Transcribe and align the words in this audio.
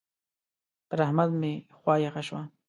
پر 0.89 0.99
احمد 1.05 1.29
مې 1.39 1.53
خوا 1.77 1.95
يخه 2.05 2.21
شوه. 2.27 2.41